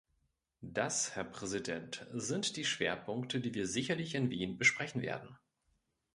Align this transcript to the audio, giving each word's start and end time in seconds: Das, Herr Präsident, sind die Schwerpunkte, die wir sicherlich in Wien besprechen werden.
Das, 0.63 1.15
Herr 1.15 1.23
Präsident, 1.25 2.07
sind 2.11 2.57
die 2.57 2.65
Schwerpunkte, 2.65 3.39
die 3.39 3.53
wir 3.53 3.67
sicherlich 3.67 4.15
in 4.15 4.31
Wien 4.31 4.57
besprechen 4.57 5.03
werden. 5.03 5.37